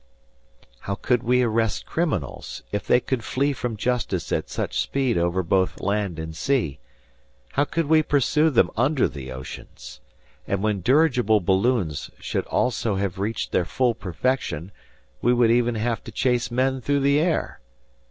How 0.79 0.95
could 0.95 1.21
we 1.21 1.43
arrest 1.43 1.85
criminals, 1.85 2.63
if 2.71 2.87
they 2.87 2.99
could 2.99 3.23
flee 3.23 3.53
from 3.53 3.77
justice 3.77 4.31
at 4.31 4.49
such 4.49 4.79
speed 4.79 5.15
over 5.15 5.43
both 5.43 5.79
land 5.79 6.17
and 6.17 6.35
sea? 6.35 6.79
How 7.51 7.65
could 7.65 7.85
we 7.85 8.01
pursue 8.01 8.49
them 8.49 8.71
under 8.75 9.07
the 9.07 9.31
oceans? 9.31 9.99
And 10.47 10.63
when 10.63 10.81
dirigible 10.81 11.39
balloons 11.39 12.09
should 12.19 12.47
also 12.47 12.95
have 12.95 13.19
reached 13.19 13.51
their 13.51 13.63
full 13.63 13.93
perfection, 13.93 14.71
we 15.21 15.33
would 15.35 15.51
even 15.51 15.75
have 15.75 16.03
to 16.05 16.11
chase 16.11 16.49
men 16.49 16.81
through 16.81 17.01
the 17.01 17.19
air! 17.19 17.59